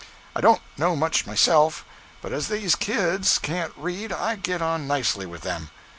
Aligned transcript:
i 0.35 0.41
dont 0.41 0.59
no 0.79 0.95
much 0.95 1.27
myself, 1.27 1.85
but 2.23 2.33
as 2.33 2.47
these 2.47 2.73
kids 2.73 3.37
cant 3.37 3.71
read 3.77 4.11
i 4.11 4.35
get 4.35 4.59
on 4.59 4.87
nicely 4.87 5.27
with 5.27 5.41
them. 5.41 5.69